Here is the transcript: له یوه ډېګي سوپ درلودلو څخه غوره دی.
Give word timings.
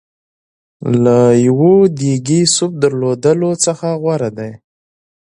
له 1.03 1.17
یوه 1.47 1.73
ډېګي 1.97 2.41
سوپ 2.55 2.71
درلودلو 2.83 3.51
څخه 3.65 3.87
غوره 4.01 4.29
دی. 4.37 4.51